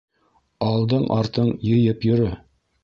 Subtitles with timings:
[0.69, 2.35] Алдың-артың йыйып йөрө.